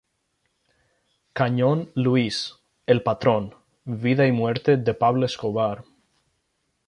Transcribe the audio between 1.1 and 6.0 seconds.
Cañón Luis; El patrón: vida y muerte de Pablo Escobar.